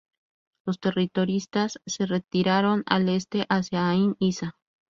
Los 0.65 0.79
terroristas 0.79 1.79
se 1.85 2.07
retiraron 2.07 2.81
al 2.87 3.07
este, 3.07 3.45
hacia 3.49 3.87
Ayn 3.87 4.15
Issa. 4.17 4.55